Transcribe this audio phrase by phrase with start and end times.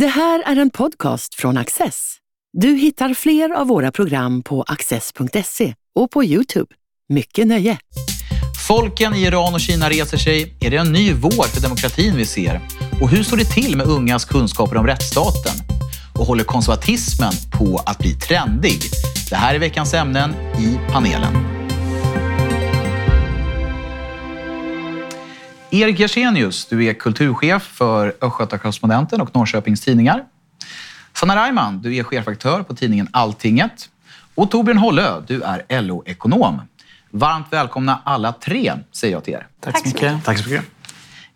[0.00, 2.16] Det här är en podcast från Access.
[2.52, 6.74] Du hittar fler av våra program på access.se och på Youtube.
[7.08, 7.78] Mycket nöje!
[8.68, 10.56] Folken i Iran och Kina reser sig.
[10.60, 12.60] Är det en ny vår för demokratin vi ser?
[13.02, 15.52] Och hur står det till med ungas kunskaper om rättsstaten?
[16.14, 18.80] Och håller konservatismen på att bli trendig?
[19.30, 21.65] Det här är veckans ämnen i panelen.
[25.76, 30.24] Erik Jersenius, du är kulturchef för Östgöta-Correspondenten och Norrköpings Tidningar.
[31.12, 33.88] Sanna Reimann, du är chefredaktör på tidningen Alltinget.
[34.34, 36.60] Och Torbjörn Hållö, du är LO-ekonom.
[37.10, 39.46] Varmt välkomna alla tre, säger jag till er.
[39.60, 40.24] Tack så mycket.
[40.24, 40.64] Tack så mycket.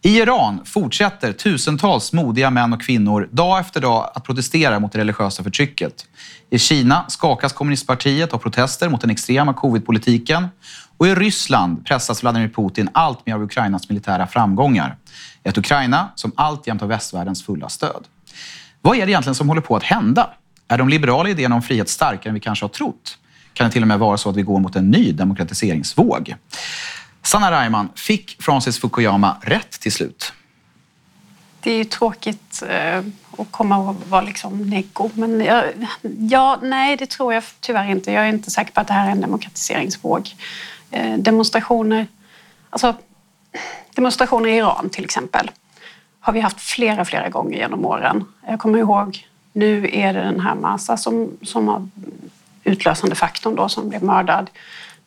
[0.02, 4.98] I Iran fortsätter tusentals modiga män och kvinnor dag efter dag att protestera mot det
[4.98, 6.06] religiösa förtrycket.
[6.50, 10.48] I Kina skakas kommunistpartiet av protester mot den extrema covidpolitiken
[10.96, 14.96] och i Ryssland pressas Vladimir Putin allt mer av Ukrainas militära framgångar.
[15.42, 18.04] Ett Ukraina som alltjämt har västvärldens fulla stöd.
[18.82, 20.30] Vad är det egentligen som håller på att hända?
[20.68, 23.18] Är de liberala idéerna om frihet starkare än vi kanske har trott?
[23.52, 26.34] Kan det till och med vara så att vi går mot en ny demokratiseringsvåg?
[27.30, 30.32] Sanna Reimann, fick Francis Fukuyama rätt till slut?
[31.60, 32.98] Det är ju tråkigt eh,
[33.38, 35.64] att komma och vara liksom neggo, men jag,
[36.18, 38.12] ja, nej, det tror jag tyvärr inte.
[38.12, 40.30] Jag är inte säker på att det här är en demokratiseringsvåg.
[40.90, 42.06] Eh, demonstrationer,
[42.70, 42.94] alltså
[43.94, 45.50] demonstrationer i Iran till exempel,
[46.20, 48.24] har vi haft flera, flera gånger genom åren.
[48.46, 51.88] Jag kommer ihåg, nu är det den här Massa som, som har
[52.64, 54.50] utlösande faktorn då, som blev mördad.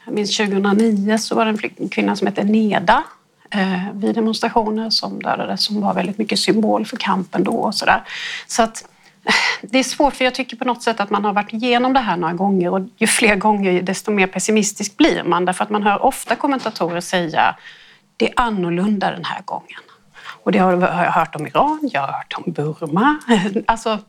[0.06, 3.04] Jag minns 2009 så var det en kvinna som hette Neda
[3.52, 8.04] eh, vid demonstrationer som dödades som var väldigt mycket symbol för kampen då och sådär.
[8.48, 8.86] Så att
[9.26, 11.94] eh, det är svårt för jag tycker på något sätt att man har varit igenom
[11.94, 15.70] det här några gånger och ju fler gånger desto mer pessimistisk blir man därför att
[15.70, 17.56] man hör ofta kommentatorer säga
[18.18, 19.80] det är annorlunda den här gången.
[20.44, 23.20] Och det har jag hört om Iran, jag har hört om Burma.
[23.68, 24.00] Alltså,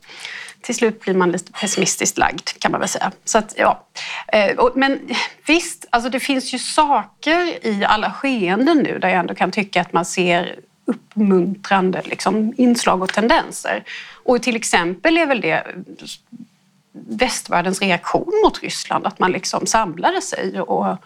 [0.64, 3.12] till slut blir man lite pessimistiskt lagd kan man väl säga.
[3.24, 3.84] Så att, ja.
[4.28, 5.00] Eh, men
[5.46, 9.80] visst, alltså det finns ju saker i alla skeenden nu där jag ändå kan tycka
[9.80, 13.84] att man ser uppmuntrande liksom, inslag och tendenser.
[14.24, 15.66] Och till exempel är väl det
[16.92, 20.96] västvärldens reaktion mot Ryssland, att man liksom samlade sig och,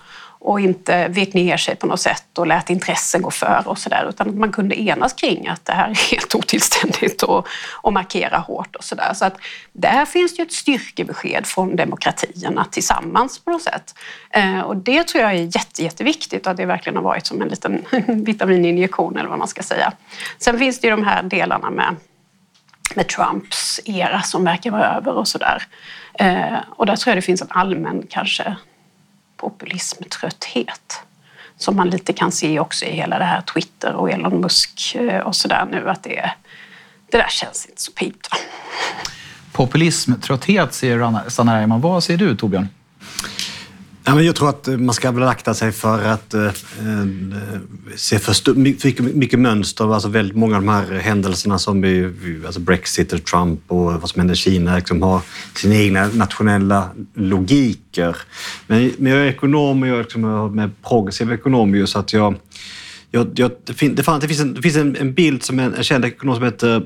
[0.41, 4.07] och inte vek ner sig på något sätt och lät intressen gå före och sådär
[4.09, 8.39] utan att man kunde enas kring att det här är helt otillständigt och, och markera
[8.39, 9.13] hårt och sådär.
[9.15, 9.37] Så att
[9.73, 13.95] där finns det ju ett styrkebesked från demokratierna tillsammans på något sätt.
[14.31, 17.43] Eh, och det tror jag är jätte, jätteviktigt och att det verkligen har varit som
[17.43, 17.85] en liten
[18.25, 19.93] vitamininjektion eller vad man ska säga.
[20.39, 21.97] Sen finns det ju de här delarna med
[22.95, 25.63] med Trumps era som verkar vara över och sådär.
[26.15, 28.57] Eh, och där tror jag det finns en allmän kanske
[29.39, 31.01] populismtrötthet
[31.57, 35.27] som man lite kan se också i hela det här Twitter och Elon Musk och
[35.27, 36.31] och sådär nu att det,
[37.11, 38.29] det där känns inte så pigt.
[39.53, 41.81] Populismtrötthet säger Sanna Reimann.
[41.81, 42.69] Vad säger du Torbjörn?
[44.09, 46.53] Ja, men jag tror att eh, man ska väl akta sig för att eh, eh
[47.97, 49.95] se för mycket, mycket mönster.
[49.95, 52.13] Alltså väldigt många av de här händelserna som vi,
[52.47, 55.21] alltså Brexit och Trump och vad som händer i Kina liksom har
[55.55, 58.17] sina egna nationella logiker.
[58.67, 62.35] Men, men jag är ekonom och jag är liksom med progressiv ekonom så att jag
[63.11, 65.59] jag, jag, det, fin, det, fann, det, finns, en, det finns en, en bild som
[65.59, 66.83] en, en känd ekonom som heter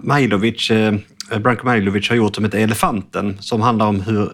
[0.00, 0.94] Majlovic, eh,
[1.38, 4.32] Branko Majlovic har gjort som heter Elefanten som handlar om hur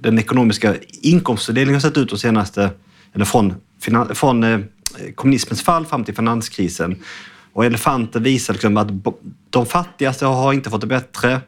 [0.00, 2.70] den ekonomiska inkomstfördelningen har sett ut de senaste,
[3.12, 3.54] eller från,
[4.14, 4.60] från eh,
[5.14, 6.96] kommunismens fall fram till finanskrisen.
[7.52, 8.88] Och elefanten visar liksom att
[9.50, 11.40] de fattigaste har inte fått det bättre.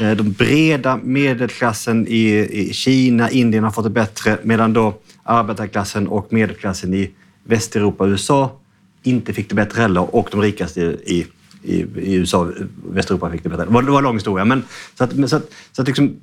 [0.00, 6.08] Eh, de breda medelklassen i, i Kina, Indien har fått det bättre medan då arbetarklassen
[6.08, 7.10] och medelklassen i
[7.44, 8.60] Västeuropa och USA
[9.02, 11.26] inte fick det bättre heller och de rikaste i,
[11.62, 12.48] i, i USA
[12.88, 13.64] Västeuropa fick det bättre.
[13.64, 14.44] Det var, det var en lång historia.
[14.44, 14.62] Men,
[14.94, 16.16] så att, så att, så att liksom,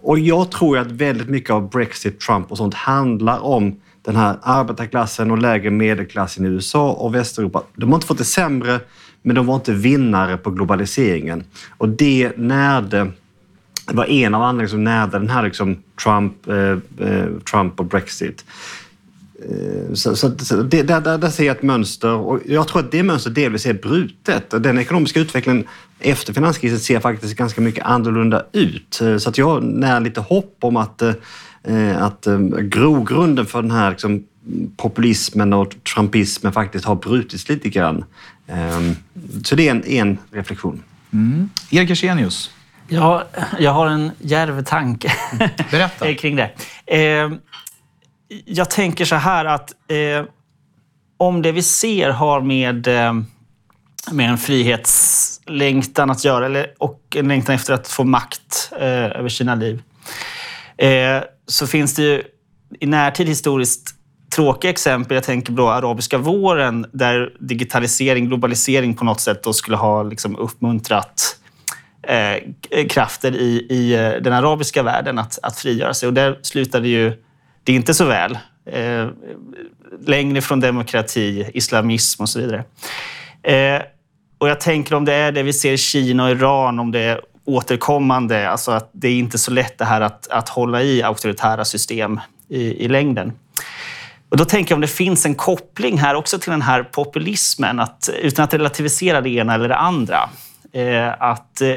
[0.00, 4.36] och jag tror att väldigt mycket av Brexit, Trump och sånt handlar om den här
[4.42, 7.62] arbetarklassen och lägre medelklassen i USA och Västeuropa.
[7.76, 8.80] De har inte fått det sämre,
[9.22, 11.44] men de var inte vinnare på globaliseringen.
[11.78, 13.12] Och det närde
[13.90, 17.86] det var en av anledningarna som närde den här liksom Trump, eh, eh, Trump och
[17.86, 18.44] Brexit.
[19.48, 22.80] Eh, så, så, så det, där, där, där ser jag ett mönster och jag tror
[22.80, 24.50] att det mönstret delvis är brutet.
[24.50, 25.66] Den ekonomiska utvecklingen
[26.00, 29.00] efter finanskrisen ser faktiskt ganska mycket annorlunda ut.
[29.00, 32.26] Eh, så att jag när lite hopp om att, eh, att
[32.60, 34.24] grogrunden för den här liksom,
[34.76, 38.04] populismen och trumpismen faktiskt har brutits lite grann.
[38.46, 38.96] Ehm,
[39.44, 40.82] så det är en, en reflektion.
[41.12, 41.50] Mm.
[41.70, 42.50] Erik Ersenius?
[42.88, 43.24] Ja,
[43.58, 45.12] jag har en djärv tanke
[45.70, 46.14] Berätta.
[46.18, 46.50] kring det.
[48.44, 50.24] Jag tänker så här att eh,
[51.16, 53.12] om det vi ser har med eh,
[54.12, 59.28] med en frihetslängtan att göra eller, och en längtan efter att få makt eh, över
[59.28, 59.82] sina liv.
[60.76, 62.22] Eh, så finns det ju
[62.80, 63.94] i närtid historiskt
[64.34, 65.14] tråkiga exempel.
[65.14, 70.36] Jag tänker på arabiska våren där digitalisering, globalisering på något sätt då skulle ha liksom
[70.36, 71.36] uppmuntrat
[72.02, 76.06] eh, krafter i, i eh, den arabiska världen att, att frigöra sig.
[76.06, 77.12] Och där slutade ju
[77.64, 78.38] det är inte så väl.
[78.66, 79.08] Eh,
[80.06, 82.64] längre från demokrati, islamism och så vidare.
[83.42, 83.82] Eh,
[84.38, 87.00] och jag tänker om det är det vi ser i Kina och Iran, om det
[87.00, 91.02] är återkommande, alltså att det är inte så lätt det här att, att hålla i
[91.02, 93.32] auktoritära system i, i längden.
[94.28, 97.80] Och då tänker jag om det finns en koppling här också till den här populismen,
[97.80, 100.30] att, utan att relativisera det ena eller det andra.
[100.72, 101.74] Eh, att eh,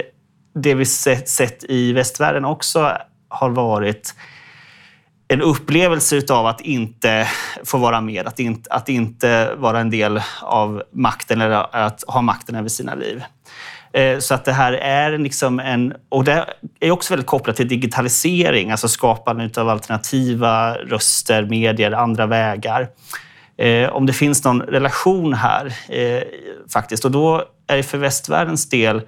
[0.55, 2.97] det vi sett, sett i västvärlden också
[3.29, 4.15] har varit
[5.27, 7.27] en upplevelse av att inte
[7.63, 12.21] få vara med, att inte, att inte vara en del av makten eller att ha
[12.21, 13.23] makten över sina liv.
[13.93, 15.93] Eh, så att det här är liksom en...
[16.09, 16.45] Och det
[16.79, 22.87] är också väldigt kopplat till digitalisering, alltså skapandet av alternativa röster, medier, andra vägar.
[23.57, 26.23] Eh, om det finns någon relation här eh,
[26.73, 27.05] faktiskt.
[27.05, 29.01] Och då är det för västvärldens del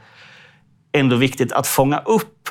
[0.91, 2.49] ändå viktigt att fånga upp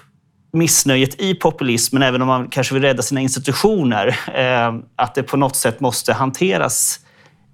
[0.55, 5.37] missnöjet i populismen, även om man kanske vill rädda sina institutioner, eh, att det på
[5.37, 7.01] något sätt måste hanteras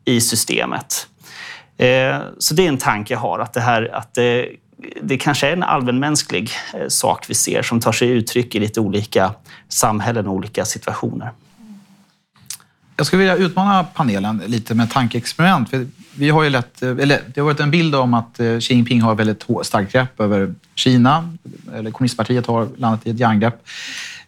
[0.04, 1.06] i systemet.
[1.76, 4.48] Eh, så det är en tanke jag har, att det här att det
[5.02, 8.80] det kanske är en allmänmänsklig eh, sak vi ser som tar sig uttryck i lite
[8.80, 9.34] olika
[9.68, 11.30] samhällen och olika situationer.
[13.00, 15.68] Jag skulle vilja utmana panelen lite med tankeexperiment.
[16.14, 18.74] Vi har ju lätt, eh, eller det har varit en bild om att eh, Xi
[18.74, 21.36] Jinping har väldigt starkt grepp över Kina.
[21.74, 23.66] Eller kommunistpartiet har landat i ett järngrepp.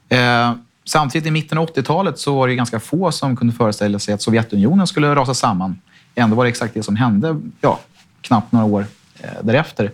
[0.09, 0.53] Eh,
[0.85, 4.23] samtidigt i mitten av 80-talet så var det ganska få som kunde föreställa sig att
[4.23, 5.81] Sovjetunionen skulle rasa samman.
[6.15, 7.81] Ändå var det exakt det som hände ja,
[8.21, 8.87] knappt några år
[9.21, 9.91] eh, därefter.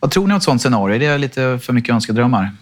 [0.00, 0.94] Vad tror ni om ett sånt scenario?
[0.94, 2.52] Är det lite för mycket önskedrömmar?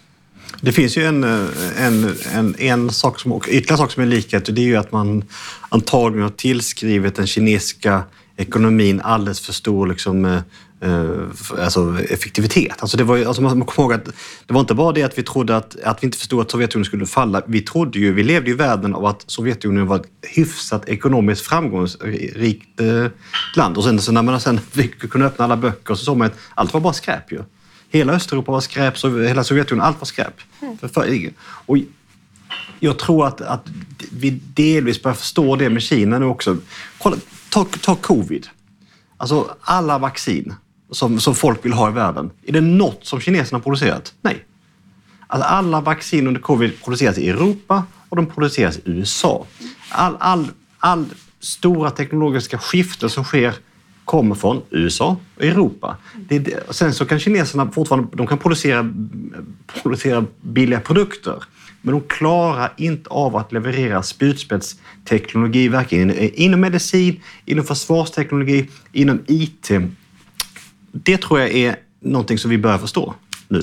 [0.60, 4.06] Det finns ju en, eh, en, en, en sak som, och ytterligare sak som är
[4.06, 5.24] likhet och det är ju att man
[5.68, 8.02] antagligen har tillskrivit den kinesiska
[8.36, 10.40] ekonomin alldeles för stor liksom, eh,
[10.80, 12.74] eh, alltså effektivitet.
[12.78, 14.04] Alltså det var, alltså man kommer ihåg att
[14.46, 16.84] det var inte bara det att vi trodde att, att vi inte förstod att Sovjetunionen
[16.84, 17.42] skulle falla.
[17.46, 22.80] Vi trodde ju, vi levde i världen av att Sovjetunionen var ett hyfsat ekonomiskt framgångsrikt
[23.56, 23.76] land.
[23.76, 26.36] Och sen så när man sen fick kunna öppna alla böcker så såg man att
[26.54, 27.42] allt var bara skräp ju.
[27.88, 30.40] Hela Östeuropa var skräp, så hela Sovjetunionen, allt var skräp.
[30.62, 30.78] Mm.
[30.78, 31.78] För, för, och
[32.80, 33.66] jag tror att, att
[34.12, 36.56] vi delvis börjar förstå det med Kina nu också.
[36.98, 37.16] Kolla,
[37.50, 38.46] ta, ta covid.
[39.16, 40.54] Alltså alla vaccin
[40.90, 42.30] som, som folk vill ha i världen.
[42.46, 44.14] Är det något som kineserna har producerat?
[44.22, 44.44] Nej.
[45.26, 49.46] Alltså alla vaccin under covid produceras i Europa och de produceras i USA.
[49.88, 50.48] All, all,
[50.78, 51.06] all
[51.40, 53.54] stora teknologiska skiften som sker
[54.06, 55.96] kommer från USA och Europa.
[56.28, 58.94] Det, det, sen så kan kineserna fortfarande de kan producera,
[59.82, 61.44] producera billiga produkter
[61.82, 69.70] men de klarar inte av att leverera spjutspetsteknologi verkligen inom medicin, inom försvarsteknologi, inom IT
[71.04, 73.14] det tror jag är någonting som vi börjar förstå
[73.48, 73.62] nu.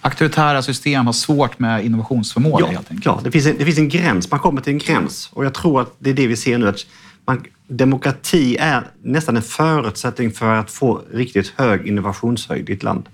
[0.00, 3.04] Auktoritära system har svårt med innovationsförmåga ja, helt enkelt.
[3.04, 4.30] Ja, det finns, en, det finns en gräns.
[4.30, 6.68] Man kommer till en gräns och jag tror att det är det vi ser nu.
[6.68, 6.86] Att
[7.26, 13.08] man, demokrati är nästan en förutsättning för att få riktigt hög innovationshöjd i ett land.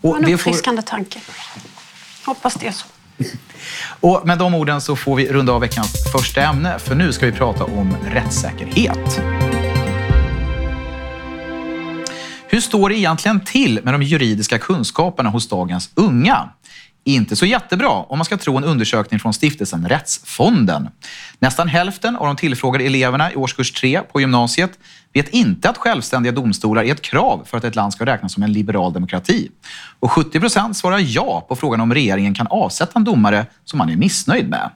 [0.00, 0.88] Och en uppfriskande får...
[0.88, 1.20] tanke.
[2.26, 2.86] Hoppas det är så.
[4.00, 7.26] Och med de orden så får vi runda av veckans första ämne, för nu ska
[7.26, 9.20] vi prata om rättssäkerhet.
[12.48, 16.48] Hur står det egentligen till med de juridiska kunskaperna hos dagens unga?
[17.04, 20.88] Inte så jättebra om man ska tro en undersökning från stiftelsen Rättsfonden.
[21.38, 24.78] Nästan hälften av de tillfrågade eleverna i årskurs 3 på gymnasiet
[25.12, 28.42] vet inte att självständiga domstolar är ett krav för att ett land ska räknas som
[28.42, 29.50] en liberal demokrati.
[30.00, 33.90] Och 70 procent svarar ja på frågan om regeringen kan avsätta en domare som man
[33.90, 34.70] är missnöjd med.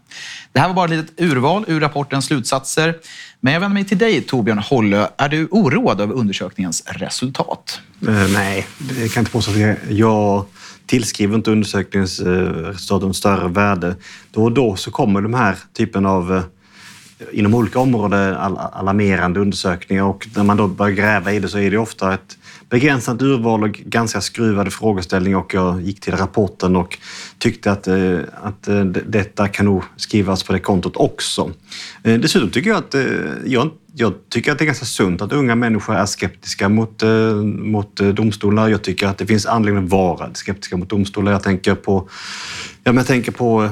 [0.52, 2.94] Det här var bara ett litet urval ur rapportens slutsatser.
[3.40, 5.06] Men jag vänder mig till dig Torbjörn Hollö.
[5.16, 7.80] Är du oroad över undersökningens resultat?
[8.08, 10.46] Uh, nej, det kan jag inte påstå att jag
[10.86, 13.96] tillskriver inte undersökningens eh, resultat något större värde.
[14.30, 16.42] Då och då så kommer de här typen av eh,
[17.32, 18.36] inom olika områden
[18.72, 22.38] alarmerande undersökningar och när man då börjar gräva i det så är det ofta ett
[22.70, 26.98] begränsat urval och ganska skruvade frågeställningar och jag gick till rapporten och
[27.38, 28.68] tyckte att, eh, att
[29.06, 31.50] detta kan nog skrivas på det kontot också.
[32.02, 32.94] Dessutom tycker jag att
[33.44, 37.34] jag, jag tycker att det är ganska sunt att unga människor är skeptiska mot, eh,
[37.44, 38.68] mot eh, domstolar.
[38.68, 41.32] Jag tycker att det finns anledning att vara skeptiska mot domstolar.
[41.32, 42.08] Jag tänker på,
[42.84, 43.70] ja, men jag tänker på eh,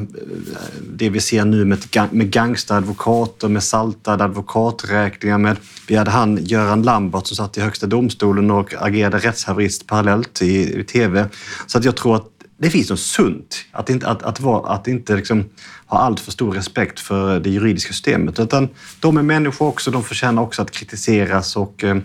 [0.90, 1.78] det vi ser nu med,
[2.10, 5.38] med gangsteradvokater, med saltade advokaträkningar.
[5.38, 5.56] Med,
[5.88, 10.80] vi hade han Göran Lambert som satt i Högsta domstolen och agerade rättshaverist parallellt i,
[10.80, 11.26] i tv.
[11.66, 12.31] Så att jag tror att
[12.62, 13.64] det finns något sunt.
[13.72, 15.50] Att inte, att, att, vara, att inte liksom
[15.86, 18.38] ha allt för stor respekt för det juridiska systemet.
[18.38, 18.68] Utan
[19.00, 21.56] de är människor också, de förtjänar också att kritiseras.
[21.56, 21.96] Och, eh,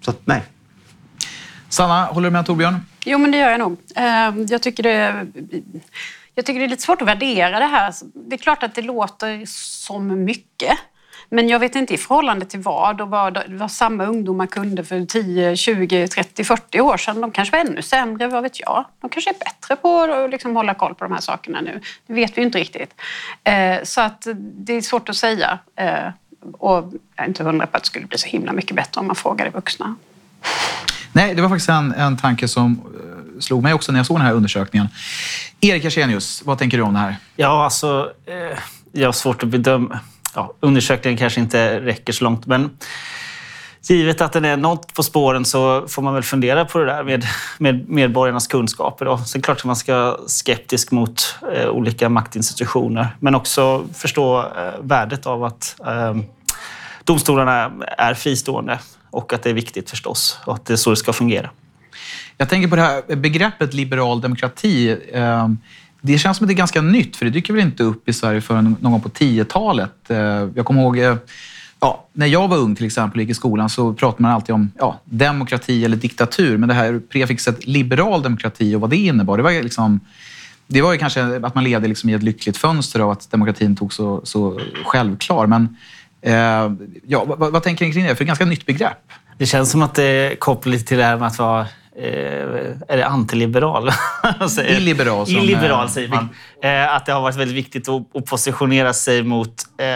[0.00, 0.42] så att, nej.
[1.68, 2.80] Sanna, håller du med Torbjörn?
[3.04, 3.76] Jo, men det gör jag nog.
[3.96, 5.26] Ehm, jag tycker det...
[6.34, 7.94] Jag tycker det är lite svårt att värdera det här.
[8.14, 10.78] Det är klart att det låter som mycket.
[11.34, 15.06] Men jag vet inte i förhållande till vad och vad, vad samma ungdomar kunde för
[15.06, 17.20] 10, 20, 30, 40 år sedan.
[17.20, 18.84] De kanske var ännu sämre, vad vet jag?
[19.00, 21.80] De kanske är bättre på att liksom hålla koll på de här sakerna nu.
[22.06, 22.94] Det vet vi inte riktigt.
[23.44, 25.58] Eh, så att det är svårt att säga.
[25.76, 26.08] Eh,
[26.52, 29.06] och jag är inte hundra på att det skulle bli så himla mycket bättre om
[29.06, 29.96] man frågade vuxna.
[31.12, 34.16] Nej, det var faktiskt en, en tanke som eh, slog mig också när jag såg
[34.16, 34.88] den här undersökningen.
[35.60, 37.16] Erik Arsenius, vad tänker du om det här?
[37.36, 38.58] Ja, alltså, eh,
[38.92, 40.00] jag har svårt att bedöma
[40.34, 42.46] ja, undersökningen kanske inte räcker så långt.
[42.46, 42.70] Men
[43.88, 47.04] givet att den är något på spåren så får man väl fundera på det där
[47.04, 47.24] med,
[47.58, 49.04] med medborgarnas kunskaper.
[49.04, 49.18] Då.
[49.18, 54.80] Sen klart att man ska vara skeptisk mot eh, olika maktinstitutioner men också förstå eh,
[54.80, 56.16] värdet av att eh,
[57.04, 58.78] domstolarna är fristående
[59.10, 61.50] och att det är viktigt förstås och att det är så det ska fungera.
[62.36, 64.96] Jag tänker på det här begreppet liberal demokrati.
[65.12, 65.48] Eh,
[66.04, 68.12] det känns som att det är ganska nytt, för det dyker väl inte upp i
[68.12, 70.10] Sverige förrän någon gång på 10-talet.
[70.10, 70.16] Eh,
[70.54, 71.16] jag kommer ihåg eh,
[71.80, 74.72] ja, när jag var ung till exempel gick i skolan så pratade man alltid om
[74.78, 76.56] ja, demokrati eller diktatur.
[76.56, 80.00] Men det här prefixet liberal demokrati och vad det innebar, det var liksom
[80.66, 83.76] det var ju kanske att man levde liksom i ett lyckligt fönster av att demokratin
[83.76, 85.46] tog så, så självklar.
[85.46, 85.76] Men
[86.20, 86.72] eh,
[87.06, 88.08] ja, vad, vad, tänker ni kring det?
[88.08, 89.12] För det är ett ganska nytt begrepp.
[89.38, 93.06] Det känns som att det är kopplat till det här med att vara är det
[93.06, 93.90] antiliberal?
[94.68, 95.26] Illiberal.
[95.26, 96.28] Som, Illiberal säger man.
[96.62, 99.86] Eh, att det har varit väldigt viktigt att, positionera sig mot eh,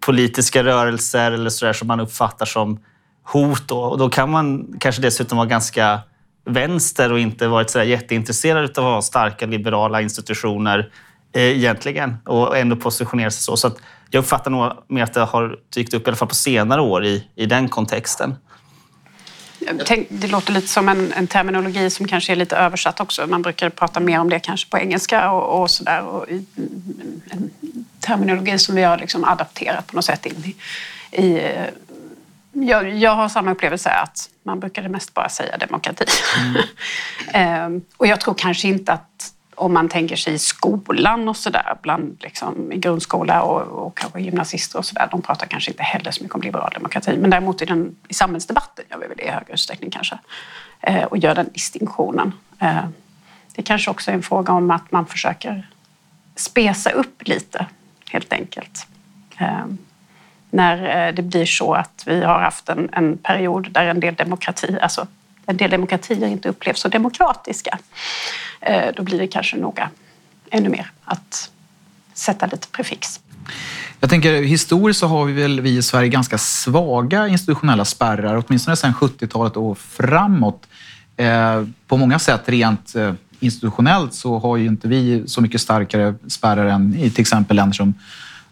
[0.00, 2.80] politiska rörelser eller sådär som man uppfattar som
[3.24, 3.68] hot.
[3.68, 3.80] Då.
[3.80, 6.00] Och då kan man kanske dessutom vara ganska
[6.44, 10.90] vänster och inte varit så jätteintresserad av att ha starka liberala institutioner
[11.32, 13.56] egentligen och ändå positionera sig så.
[13.56, 13.70] så
[14.10, 17.04] jag uppfattar nog mer att det har dykt upp, i alla fall på senare år,
[17.04, 18.34] i, i den kontexten.
[19.86, 23.26] Tänk, det låter lite som en, en, terminologi som kanske är lite översatt också.
[23.26, 26.24] Man brukar prata mer om det kanske på engelska och, och sådär.
[27.30, 27.50] En
[28.00, 30.56] terminologi som vi har liksom adapterat på något sätt in i.
[31.22, 31.42] i
[32.52, 36.04] jag, jag, har samma upplevelse att man brukade mest bara säga demokrati.
[36.40, 36.62] Mm.
[37.32, 41.76] Ehm, och jag tror kanske inte att om man tänker sig i skolan och sådär,
[42.20, 46.22] liksom, i grundskola och, och kanske gymnasister och sådär, de pratar kanske inte heller så
[46.22, 47.16] mycket om liberal demokrati.
[47.16, 50.18] Men däremot i, den, i samhällsdebatten gör vi väl det i högre utsträckning kanske.
[50.80, 52.32] Eh, och gör den distinktionen.
[52.60, 52.84] Eh,
[53.54, 55.70] det kanske också är en fråga om att man försöker
[56.34, 57.66] spesa upp lite,
[58.10, 58.86] helt enkelt.
[59.38, 59.66] Eh,
[60.50, 64.14] när eh, det blir så att vi har haft en, en period där en del
[64.14, 65.06] demokrati, alltså
[65.46, 67.78] en del demokratier inte upplevs så demokratiska.
[68.60, 69.90] Eh, då blir det kanske noga
[70.50, 71.50] ännu mer att
[72.14, 73.20] sätta lite prefix.
[74.00, 78.76] Jag tänker historiskt så har vi väl vi i Sverige ganska svaga institutionella spärrar, åtminstone
[78.76, 80.66] sedan 70-talet och framåt.
[81.16, 86.14] Eh, på många sätt rent eh, institutionellt så har ju inte vi så mycket starkare
[86.28, 87.94] spärrar än i till exempel länder som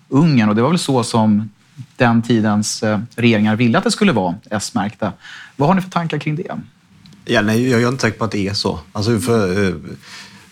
[0.08, 1.50] Ungern och det var väl så som
[1.96, 5.12] den tidens eh, regeringar ville att det skulle vara S-märkta.
[5.56, 6.56] Vad har ni för tankar kring det?
[7.24, 8.80] Ja, nej, jag är inte säker på att det är så.
[8.92, 9.74] Alltså, för, eh,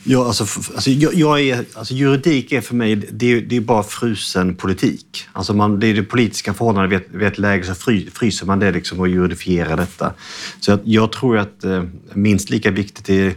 [0.04, 3.60] jag, alltså, för, alltså, jag, jag, är, alltså, juridik är för mig det, det är
[3.60, 5.24] bara frusen politik.
[5.32, 6.92] Alltså man, det är det politiska förhållandet.
[6.92, 10.12] Vid ett, vid ett läge så fry, fryser man det liksom och juridifierar detta.
[10.60, 13.34] Så jag, jag tror att eh, minst lika viktigt är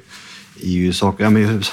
[0.62, 1.63] ju saker, ja, men,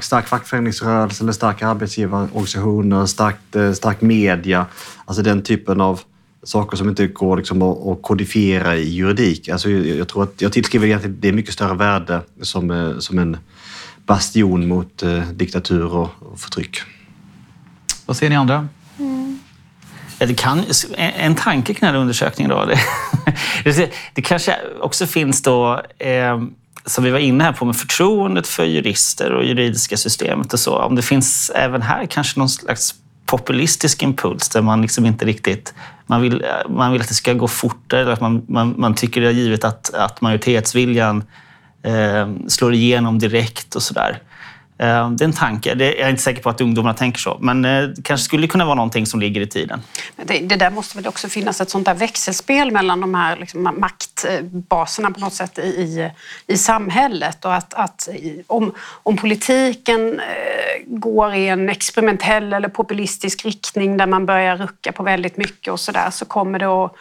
[0.00, 4.66] stark fackföreningsrörelse eller starka arbetsgivarorganisationer, starkt, eh, stark media.
[5.04, 6.00] Alltså den typen av
[6.42, 9.48] saker som inte går liksom att kodifiera i juridik.
[9.48, 13.18] Alltså jag, tror att jag tillskriver att det är mycket större värde som, eh, som
[13.18, 13.36] en
[14.06, 16.78] bastion mot eh, diktatur och, förtryck.
[18.06, 18.68] Vad säger ni andra?
[18.98, 19.38] Mm.
[20.18, 20.64] Ja, det kan,
[20.96, 22.64] en tanke kring den här undersökningen då.
[23.64, 26.42] Det, det kanske också finns då eh,
[26.84, 30.78] som vi var inne här på med förtroendet för jurister och juridiska systemet och så.
[30.78, 32.94] Om det finns även här kanske någon slags
[33.26, 35.74] populistisk impuls där man liksom inte riktigt...
[36.08, 39.20] Man vill, man vill att det ska gå fortare, eller att man, man, man tycker
[39.20, 41.24] det är givet att, att majoritetsviljan
[41.82, 44.22] eh, slår igenom direkt och sådär.
[44.78, 45.68] Eh, det är en tanke.
[45.68, 48.64] jag är inte säker på att ungdomarna tänker så, men eh, det kanske skulle kunna
[48.64, 49.82] vara någonting som ligger i tiden.
[50.16, 53.62] Det, det där måste väl också finnas ett sånt där växelspel mellan de här liksom
[53.78, 56.10] maktbaserna på något sätt i,
[56.46, 58.08] i samhället och att, att
[58.46, 64.92] om, om politiken eh, går i en experimentell eller populistisk riktning där man börjar rucka
[64.92, 66.92] på väldigt mycket och så där så kommer det att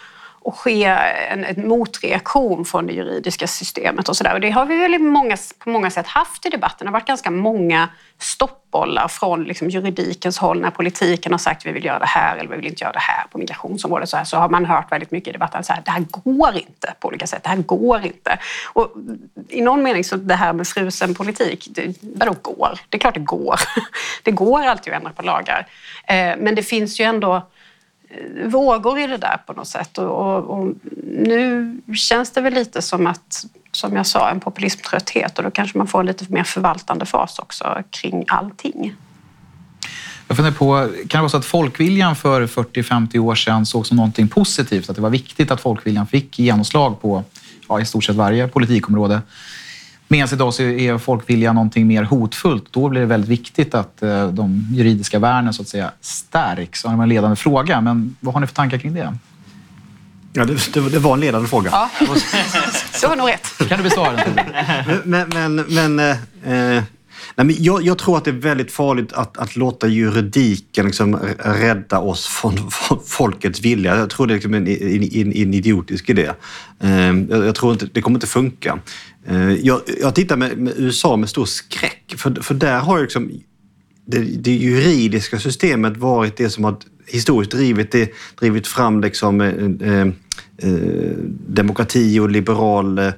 [0.48, 4.34] och ske en, en motreaktion från det juridiska systemet och sådär.
[4.34, 6.86] Och det har vi väl många, på många sätt haft i debatten.
[6.86, 7.89] Det har varit ganska många
[8.20, 12.50] stoppbollar från liksom juridikens håll när politiken har sagt vi vill göra det här eller
[12.50, 14.10] vi vill inte göra det här på migrationsområdet.
[14.10, 16.94] Så, här, så har man hört väldigt mycket i debatten att det här går inte
[17.00, 17.44] på olika sätt.
[17.44, 18.39] Det här går inte.
[18.74, 18.94] Och
[19.50, 22.80] I någon mening så det här med frusen politik, det, vadå går?
[22.89, 23.60] Det är klart det går.
[24.24, 25.68] Det går alltid att ändra på lagar.
[26.08, 27.48] Eh, men det finns ju ändå
[28.46, 29.98] vågor i det där på något sätt.
[29.98, 30.74] Och, och, och,
[31.06, 35.78] nu känns det väl lite som att, som jag sa, en populismtrötthet och då kanske
[35.78, 38.96] man får en lite mer förvaltande fas också kring allting.
[40.28, 43.98] Jag funderar på, kan det vara så att folkviljan för 40-50 år sedan såg som
[43.98, 44.90] någonting positivt?
[44.90, 47.24] Att det var viktigt att folkviljan fick genomslag på
[47.70, 49.22] ja, i stort sett varje politikområde.
[50.08, 52.66] Medan idag så är folkvilja någonting mer hotfullt.
[52.72, 56.84] Då blir det väldigt viktigt att eh, de juridiska värnen så att säga stärks.
[56.84, 59.18] Det var en ledande fråga, men vad har ni för tankar kring det?
[60.34, 61.70] Ja, det, det, det var en ledande fråga.
[61.72, 61.90] Ja,
[63.02, 63.70] det var nog rätt.
[63.70, 64.40] Kan du besvara den?
[65.04, 66.00] men men, men
[66.44, 66.84] eh,
[67.38, 71.15] nej, men jag, jag, tror att det är väldigt farligt att, att låta juridiken liksom
[71.39, 73.98] rädda oss från, från folkets vilja.
[73.98, 76.32] Jag tror det är liksom en, en, en idiotisk idé.
[76.79, 78.79] Ehm, jag, jag, tror inte, det kommer inte funka.
[79.27, 83.32] Ehm, jag, jag tittar med, med, USA med stor skräck, för, för där har liksom
[84.06, 86.77] det, det juridiska systemet varit det som har
[87.08, 90.08] historiskt drivit, det, drivit fram liksom, eh, eh
[90.60, 93.12] Eh, demokrati och liberal eh,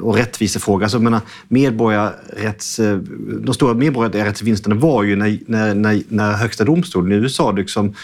[0.00, 0.84] och rättvisefråga.
[0.84, 2.96] Alltså, menar, medborgarrätts, eh,
[3.40, 7.94] de stora medborgarrättsvinsterna var ju när, när, när, när Högsta domstolen i USA liksom,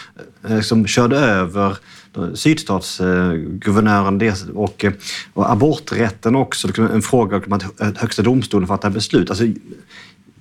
[0.48, 1.76] liksom körde över
[2.34, 4.84] sydstatsguvernören och,
[5.34, 7.64] och aborträtten också, liksom en fråga om att
[7.96, 9.30] Högsta domstolen fattar beslut.
[9.30, 9.44] Alltså,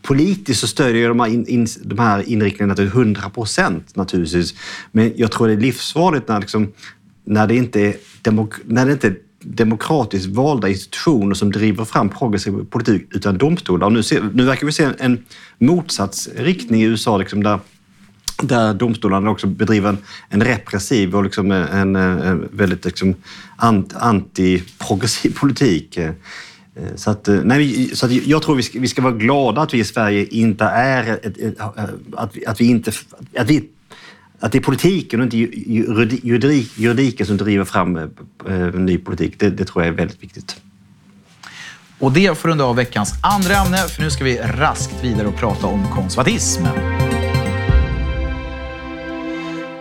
[0.01, 4.53] politiskt så stödjer jag de här, in, in, de här inriktningarna till 100 procent naturligtvis.
[4.91, 6.71] Men jag tror det är livsfarligt när, liksom,
[7.23, 12.09] när, det, inte är demok, när det inte är demokratiskt valda institutioner som driver fram
[12.09, 13.87] progressiv politik utan domstolar.
[13.87, 15.23] Och nu, ser, nu verkar vi se en, en
[15.57, 17.59] motsatsriktning i USA liksom där
[18.41, 19.97] där domstolarna också bedriver en,
[20.29, 23.15] en repressiv och liksom en, en, väldigt liksom
[23.57, 25.97] anti-progressiv politik.
[25.97, 26.09] Eh,
[26.75, 29.61] eh, så, att, eh, nej, så att jag tror vi ska, vi ska vara glada
[29.61, 31.19] att vi i Sverige inte är...
[31.23, 31.55] Ett, ett,
[32.13, 32.91] att, vi, att vi inte...
[33.37, 33.69] Att, vi,
[34.41, 38.03] att det är politiken och inte juridik, juridiken som driver fram eh,
[38.49, 39.39] eh, ny politik.
[39.39, 40.61] Det, det tror jag är väldigt viktigt.
[41.99, 45.35] Och det får runda av veckans andra ämne, för nu ska vi raskt vidare och
[45.35, 46.63] prata om konservatism.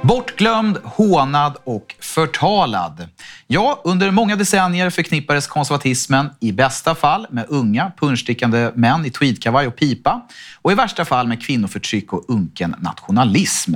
[0.03, 3.09] Bortglömd, hånad och förtalad.
[3.47, 9.67] Ja, under många decennier förknippades konservatismen i bästa fall med unga punschstickande män i tweedkavaj
[9.67, 10.27] och pipa
[10.63, 13.75] och i värsta fall med kvinnoförtryck och unken nationalism.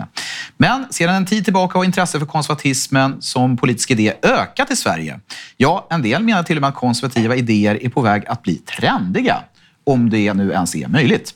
[0.57, 5.21] Men sedan en tid tillbaka har intresset för konservatismen som politisk idé ökat i Sverige.
[5.57, 8.57] Ja, en del menar till och med att konservativa idéer är på väg att bli
[8.57, 9.37] trendiga,
[9.87, 11.35] om det nu ens är möjligt.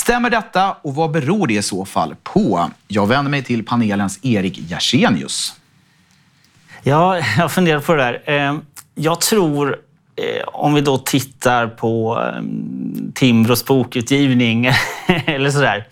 [0.00, 2.70] Stämmer detta och vad beror det i så fall på?
[2.88, 5.54] Jag vänder mig till panelens Erik Jersenius.
[6.82, 8.22] Ja, jag funderar på det där.
[8.26, 8.60] Ehm,
[8.94, 9.76] jag tror,
[10.16, 14.66] eh, om vi då tittar på ehm, Timbros bokutgivning
[15.26, 15.86] eller sådär,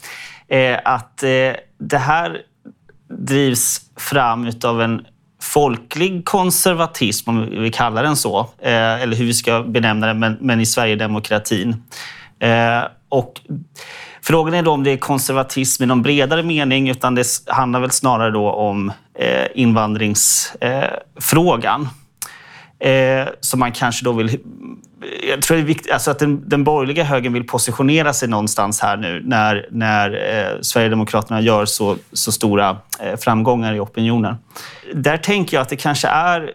[0.49, 2.43] eh, att eh, det här
[3.09, 5.07] drivs fram av en
[5.43, 10.67] folklig konservatism, om vi kallar den så, eller hur vi ska benämna den, men, i
[10.67, 11.83] Sverigedemokratin.
[13.09, 13.41] Och
[14.23, 17.91] frågan är då om det är konservatism i någon bredare mening, utan det handlar väl
[17.91, 21.89] snarare då om eh, invandringsfrågan.
[22.81, 24.29] Eh, som man kanske då vill...
[24.29, 24.35] Eh,
[25.29, 28.81] jag tror det är viktigt alltså att den, den borgerliga högern vill positionera sig någonstans
[28.81, 34.35] här nu när, när eh, Sverigedemokraterna gör så, så stora eh, framgångar i opinionen.
[34.95, 36.51] Där tänker jag att det kanske är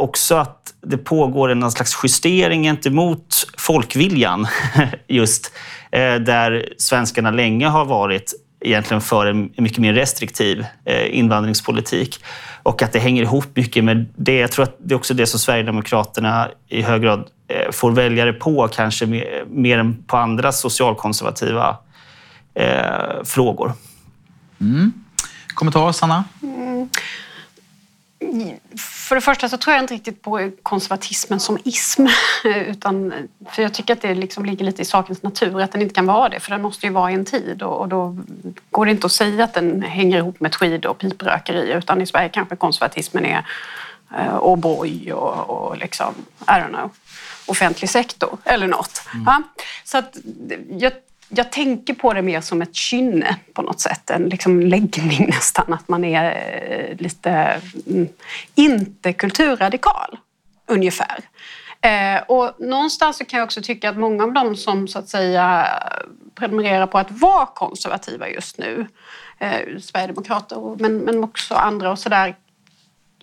[0.00, 4.46] också att det pågår en slags justering gentemot folkviljan
[5.08, 5.52] just
[5.92, 12.24] Eh, där svenskarna länge har varit egentligen för en mycket mer restriktiv eh, invandringspolitik.
[12.62, 14.36] Och att det hänger ihop mycket med det.
[14.36, 18.32] Jag tror att det är också det som Sverigedemokraterna i hög grad eh, får väljare
[18.32, 19.06] på, kanske
[19.46, 21.76] mer, än på andra socialkonservativa
[23.24, 23.72] frågor.
[24.60, 24.92] Mm.
[25.54, 26.24] Kommentar, Sanna?
[26.42, 26.88] Mm
[29.10, 32.06] för det första så tror jag inte riktigt på konservatismen som ism.
[32.44, 33.12] Utan,
[33.50, 36.06] för jag tycker att det liksom ligger lite i sakens natur att den inte kan
[36.06, 36.40] vara det.
[36.40, 38.16] För den måste ju vara i en tid och, och då
[38.70, 41.72] går det inte att säga att den hänger ihop med tweed och piprökeri.
[41.72, 43.46] Utan i Sverige kanske konservatismen är
[44.18, 46.90] eh, O'boy och, och liksom, I don't know,
[47.46, 49.02] offentlig sektor eller något.
[49.14, 49.24] Mm.
[49.26, 49.42] Ja?
[49.84, 50.16] Så att
[50.70, 50.92] jag
[51.30, 55.72] jag tänker på det mer som ett kynne på något sätt, en liksom läggning nästan,
[55.72, 58.08] att man är eh, lite mm,
[58.54, 60.18] inte kulturradikal,
[60.66, 61.18] ungefär.
[61.80, 65.08] Eh, och någonstans så kan jag också tycka att många av dem som så att
[65.08, 65.66] säga
[66.34, 68.86] prenumererar på att vara konservativa just nu,
[69.38, 72.36] eh, Sverigedemokrater men, men också andra och sådär,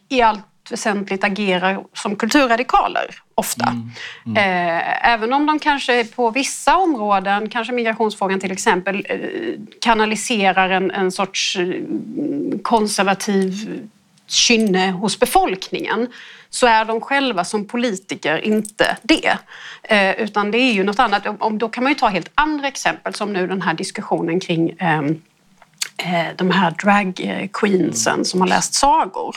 [0.10, 3.66] i allt väsentligt agerar som kulturradikaler ofta.
[3.66, 3.92] Mm.
[4.26, 4.38] Mm.
[4.38, 9.20] Eh, även om de kanske på vissa områden, kanske migrationsfrågan till exempel, eh,
[9.82, 11.68] kanaliserar en, en sorts eh,
[12.62, 13.82] konservativ
[14.28, 16.08] kynne hos befolkningen
[16.50, 19.38] så är de själva som politiker inte det.
[20.18, 21.24] utan det är ju något annat.
[21.52, 25.22] då kan man ju ta helt andra exempel som nu den här diskussionen kring ehm,
[26.36, 27.14] de här drag
[27.54, 29.36] queensen som har läst sagor.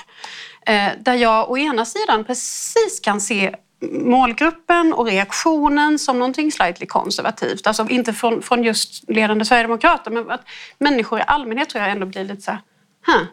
[0.67, 3.57] Eh, där jag å ena sidan precis kan se
[3.91, 7.67] målgruppen och reaktionen som någonting slightly konservativt.
[7.67, 10.43] Alltså inte från, från just ledande sverigedemokrater men att
[10.79, 12.61] människor i allmänhet tror jag ändå blir lite så här,
[13.07, 13.27] huh,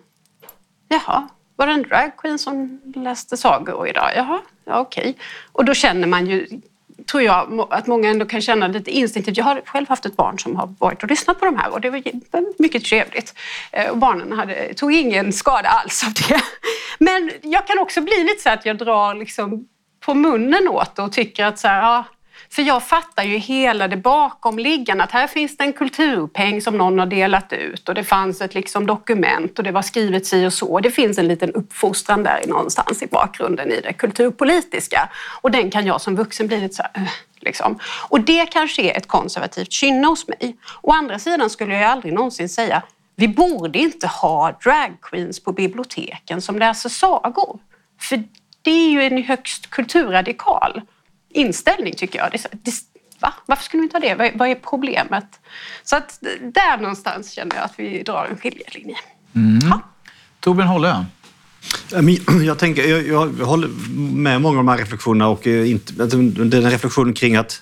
[0.87, 4.11] jaha, var det en dragqueen som läste sagor idag?
[4.15, 5.01] Jaha, ja okej.
[5.01, 5.13] Okay.
[5.51, 6.47] Och då känner man ju
[7.11, 9.37] tror jag att många ändå kan känna lite instinktivt.
[9.37, 11.81] Jag har själv haft ett barn som har varit och lyssnat på de här och
[11.81, 12.01] det var
[12.61, 13.33] mycket trevligt.
[13.71, 16.41] Eh, och barnen hade, tog ingen skada alls av det.
[16.99, 19.67] Men jag kan också bli lite så att jag drar liksom
[19.99, 22.05] på munnen åt det och tycker att så här, ja,
[22.49, 26.99] för jag fattar ju hela det bakomliggande, att här finns det en kulturpeng som någon
[26.99, 30.53] har delat ut och det fanns ett liksom dokument och det var skrivet si och
[30.53, 30.79] så.
[30.79, 35.09] Det finns en liten uppfostran där någonstans i bakgrunden i det kulturpolitiska
[35.41, 37.79] och den kan jag som vuxen bli lite så här, äh", liksom.
[38.09, 40.57] Och det kanske är ett konservativt kynne hos mig.
[40.81, 42.83] Å andra sidan skulle jag aldrig någonsin säga
[43.19, 47.59] vi borde inte ha dragqueens på biblioteken som läser sagor.
[47.99, 48.23] För
[48.61, 50.81] det är ju en högst kulturradikal
[51.29, 52.31] inställning tycker jag.
[52.31, 52.71] Det, det,
[53.19, 53.33] va?
[53.45, 54.15] Varför skulle vi inte ha det?
[54.15, 55.39] Vad, vad, är problemet?
[55.83, 58.97] Så att där någonstans känner jag att vi drar en skiljelinje.
[59.35, 59.59] Mm.
[59.69, 59.81] Ja.
[60.39, 61.05] Torbjörn Hållö?
[62.45, 63.07] Jag, tänker, jag,
[63.39, 63.67] jag håller
[64.15, 67.61] med många av de här reflektionerna och eh, inte, alltså, den reflektionen kring att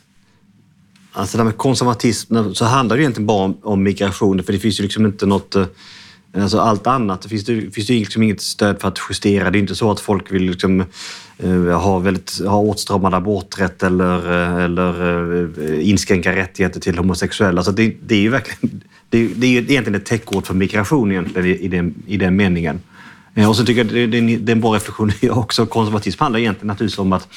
[1.18, 4.60] Alltså det här med konservatism så handlar det egentligen bara om, om migration för det
[4.60, 5.66] finns ju liksom inte något eh,
[6.42, 9.52] Alltså allt annat, det finns det finns det liksom inget stöd för att justera.
[9.52, 10.86] Det är inte så att folk vill liksom,
[11.44, 17.60] uh, ha, väldigt, ha åtstramad aborträtt eller, uh, eller uh, inskränka rättigheter till homosexuella.
[17.60, 21.12] Alltså det, det är ju verkligen, det, det är ju egentligen ett täckord för migration
[21.12, 22.80] egentligen i, i, den, i den meningen.
[23.48, 25.66] och så tycker jag det, det, det är en bra reflektion också.
[25.66, 27.28] Konservatism handlar egentligen naturligtvis om att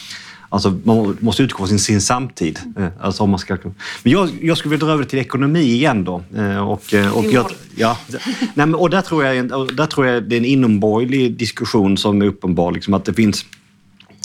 [0.51, 2.59] Alltså, man måste utgå från sin, sin samtid.
[2.79, 3.57] Eh, alltså, om man ska...
[4.03, 6.23] Men jag, jag skulle vilja dra över till ekonomi igen då.
[6.37, 8.21] Eh, och, eh, och, jag, ja, nej,
[8.55, 12.27] men, och där, tror jag, där tror jag det är en inomborgerlig diskussion som är
[12.27, 12.73] uppenbar.
[12.73, 13.45] Liksom, att det finns...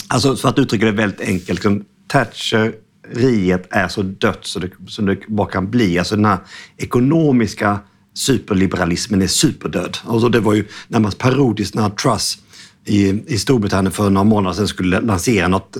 [0.08, 1.48] Alltså, för att uttrycka det väldigt enkelt.
[1.48, 5.98] Liksom, Thatcheriet är så dött så det, som det bara kan bli.
[5.98, 6.38] Alltså den här
[6.76, 7.78] ekonomiska
[8.14, 9.98] superliberalismen är superdöd.
[10.06, 12.38] Alltså, det var ju närmast parodiskt när Truss
[12.84, 15.76] i, i Storbritannien för några månader sedan skulle lansera något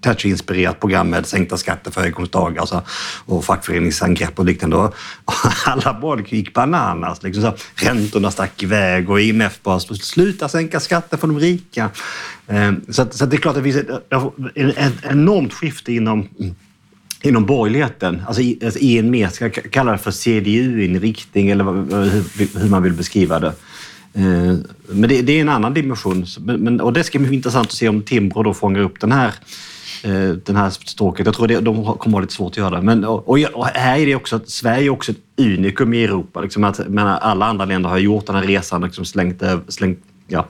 [0.00, 2.82] Thatcher-inspirerat program med sänkta skatter för höginkomsttagare alltså,
[3.24, 4.76] och fackföreningsangrepp och liknande.
[4.76, 4.94] Och
[5.66, 7.22] alla folk gick bananas.
[7.22, 11.90] Liksom så, räntorna stack iväg och IMF bara sluta sänka skatter för de rika.
[12.46, 13.84] Ehm, så, att det är klart att det finns
[14.56, 16.28] ett, ett enormt skifte inom
[17.22, 21.64] inom borgerligheten, alltså i, alltså i en mer, ska jag kalla det för CDU-inriktning eller
[21.64, 23.52] hur, hur man vill beskriva det.
[24.14, 24.54] Eh,
[24.88, 27.88] men det, det, är en annan dimension men, och det ska bli intressant att se
[27.88, 29.34] om Timbro då fångar upp den här
[30.04, 31.26] eh, den här stråket.
[31.26, 32.82] Jag tror det, de kommer ha lite svårt att göra det.
[32.82, 36.40] Men, och, och här är det också att Sverige är också ett unikum i Europa.
[36.40, 39.98] Liksom att, menar, alla andra länder har gjort den här resan, liksom slängt, eh, slängt,
[40.26, 40.48] ja,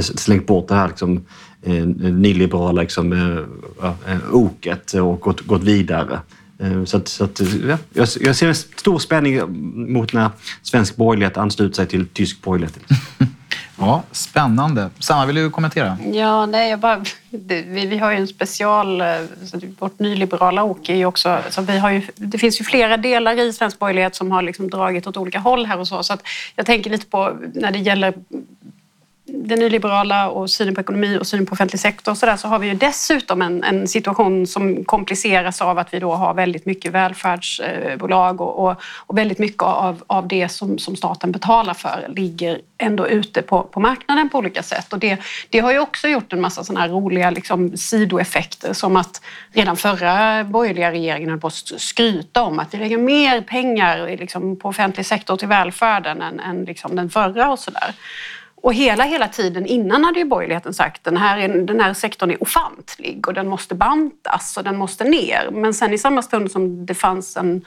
[0.00, 1.24] slängt bort det här liksom,
[1.62, 6.20] eh, nyliberala liksom, eh, oket och gått, gått vidare.
[6.60, 9.40] Eh, så, att, så att, ja, jag, ser en stor spänning
[9.92, 10.30] mot när
[10.62, 12.78] svensk borgerlighet ansluter sig till tysk borgerlighet.
[13.80, 14.90] Ja, spännande.
[14.98, 15.98] Sanna, vill du kommentera?
[16.12, 19.00] Ja, nej, jag bara, vi, vi har ju en special...
[19.00, 19.06] Eh,
[19.78, 21.38] vårt nyliberala ok är ju också...
[21.50, 24.70] Så vi har ju, det finns ju flera delar i svensk borgerlighet som har liksom
[24.70, 26.02] dragit åt olika håll här och så.
[26.02, 26.22] Så att
[26.56, 28.14] jag tänker lite på när det gäller
[29.28, 32.48] det nyliberala och synen på ekonomi och synen på offentlig sektor och så, där, så
[32.48, 36.66] har vi ju dessutom en, en, situation som kompliceras av att vi då har väldigt
[36.66, 42.06] mycket välfärdsbolag och, och, och väldigt mycket av, av det som, som staten betalar för
[42.16, 44.92] ligger ändå ute på, på marknaden på olika sätt.
[44.92, 45.18] Och det,
[45.50, 49.76] det har ju också gjort en massa såna här roliga liksom, sidoeffekter som att redan
[49.76, 54.68] förra borgerliga regeringen höll på att skryta om att vi lägger mer pengar liksom, på
[54.68, 57.94] offentlig sektor till välfärden än, än liksom, den förra och sådär.
[58.62, 62.42] Och hela, hela tiden innan hade ju borgerligheten sagt den här, den här sektorn är
[62.42, 65.50] ofantlig och den måste bantas och den måste ner.
[65.52, 67.64] Men sen i samma stund som det fanns en,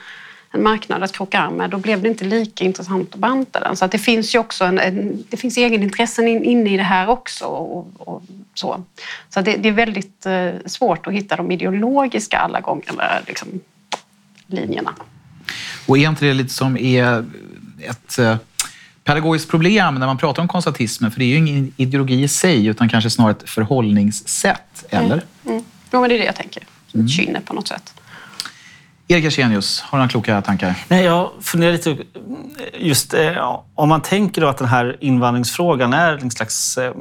[0.51, 3.75] en marknad att krocka arm med, då blev det inte lika intressant att banta den.
[3.75, 6.83] Så att det finns ju också en, en det finns egenintressen in, inne i det
[6.83, 7.45] här också.
[7.45, 8.23] Och, och
[8.53, 8.83] så
[9.29, 13.47] så det, det, är väldigt eh, svårt att hitta de ideologiska alla gånger, liksom,
[14.47, 14.93] linjerna.
[15.85, 17.25] Och är inte det lite som är
[17.79, 18.35] ett eh,
[19.03, 21.11] pedagogiskt problem när man pratar om konservatismen?
[21.11, 25.13] För det är ju ingen ideologi i sig, utan kanske snarare ett förhållningssätt, eller?
[25.13, 25.25] Mm.
[25.45, 25.63] Mm.
[25.91, 26.63] Jo, men det är det jag tänker.
[26.93, 27.05] Mm.
[27.05, 27.93] Ett kynne på något sätt.
[29.11, 30.75] Erik Ersenius, har du några kloka tankar?
[30.87, 31.97] Nej, jag funderar lite
[32.79, 36.93] just eh, om man tänker då att den här invandringsfrågan är en slags eh,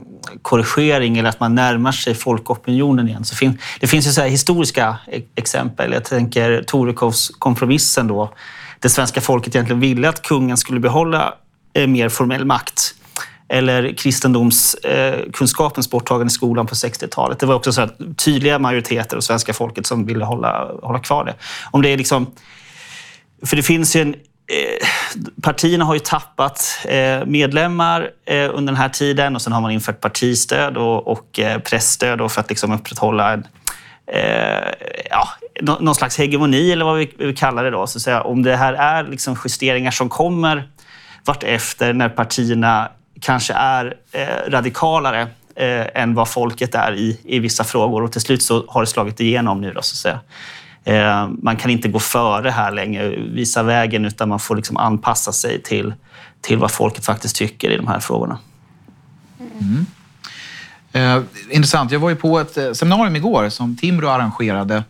[0.42, 3.24] korrigering eller att man närmar sig folkopinionen igen.
[3.24, 5.92] Så fin, det finns ju så historiska e- exempel.
[5.92, 8.34] Jag tänker Torekovskompromissen då,
[8.78, 11.32] det svenska folket egentligen ville att kungen skulle behålla eh,
[11.74, 12.94] Eh, mer formell makt
[13.48, 17.38] eller kristendomskunskapens eh, borttagande i skolan på 60-talet.
[17.38, 21.34] Det var också så tydliga majoriteter av svenska folket som ville hålla, hålla kvar det.
[21.70, 22.26] Om det är liksom,
[23.44, 24.86] för det finns ju en eh,
[25.42, 26.86] Partierna har ju tappat
[27.26, 32.40] medlemmar under den här tiden och sen har man infört partistöd och, och pressstöd för
[32.40, 33.46] att liksom upprätthålla en,
[35.10, 35.28] ja,
[35.60, 37.70] någon slags hegemoni eller vad vi, vi kallar det.
[37.70, 37.86] Då.
[37.86, 40.68] Så att säga, om det här är liksom justeringar som kommer
[41.24, 42.88] vartefter när partierna
[43.20, 45.20] kanske är eh, radikalare
[45.56, 48.02] eh, än vad folket är i, i vissa frågor.
[48.02, 49.72] Och till slut så har det slagit igenom nu.
[49.72, 50.20] Då, så att säga.
[50.84, 55.32] Eh, man kan inte gå före här längre, visa vägen, utan man får liksom anpassa
[55.32, 55.94] sig till,
[56.40, 58.38] till vad folket faktiskt tycker i de här frågorna.
[59.60, 59.86] Mm.
[60.92, 61.92] Eh, intressant.
[61.92, 64.84] Jag var ju på ett eh, seminarium igår som Timbro arrangerade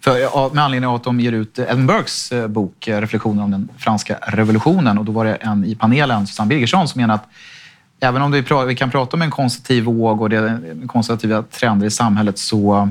[0.00, 3.50] för, med anledning av att de ger ut Ellen Burkes eh, bok eh, Reflektioner om
[3.50, 4.98] den franska revolutionen.
[4.98, 7.28] Och då var det en i panelen, Susanne Birgersson, som menade att
[8.00, 8.32] även om
[8.66, 12.90] vi, kan prata om en konservativ våg och det eh, konservativa trender i samhället så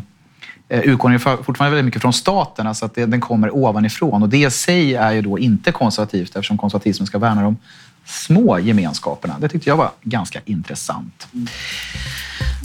[0.70, 4.24] utgår den fortfarande väldigt mycket från staten, alltså att den kommer ovanifrån.
[4.24, 7.58] Och det i sig är ju då inte konservativt eftersom konservatismen ska värna de
[8.06, 9.36] små gemenskaperna.
[9.39, 11.28] Det tyckte jag var ganska intressant.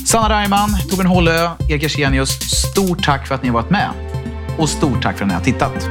[0.06, 2.30] Sanna Reimann, Torbjörn Hållö, Erik Ersenius,
[2.70, 4.11] stort tack för att ni har varit med.
[4.58, 5.88] Och stort tack för att ni har tittat.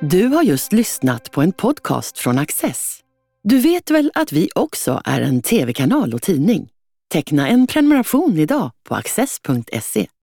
[0.00, 3.00] Du har just lyssnat på en podcast från Access.
[3.42, 6.68] Du vet väl att vi också är en tv-kanal och tidning?
[7.12, 10.06] Teckna en prenumeration idag på access.se.